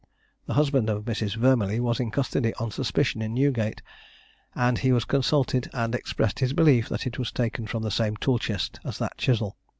[0.47, 1.35] The husband of Mrs.
[1.37, 3.83] Vermillee was in custody on suspicion in Newgate,
[4.55, 8.15] and he was consulted, and expressed his belief that it was taken from the same
[8.17, 9.57] tool chest as that chisel.